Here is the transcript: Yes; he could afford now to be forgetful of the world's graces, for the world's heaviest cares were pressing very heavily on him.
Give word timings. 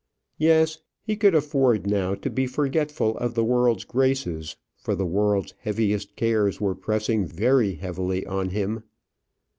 Yes; 0.39 0.79
he 1.03 1.15
could 1.15 1.35
afford 1.35 1.85
now 1.85 2.15
to 2.15 2.31
be 2.31 2.47
forgetful 2.47 3.15
of 3.19 3.35
the 3.35 3.43
world's 3.43 3.83
graces, 3.85 4.55
for 4.75 4.95
the 4.95 5.05
world's 5.05 5.53
heaviest 5.59 6.15
cares 6.15 6.59
were 6.59 6.73
pressing 6.73 7.27
very 7.27 7.75
heavily 7.75 8.25
on 8.25 8.49
him. 8.49 8.81